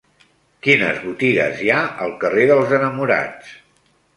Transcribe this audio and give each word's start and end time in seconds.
Quines 0.67 1.01
botigues 1.03 1.61
hi 1.65 1.69
ha 1.75 1.83
al 2.07 2.17
carrer 2.25 2.49
dels 2.53 2.75
Enamorats? 2.79 3.57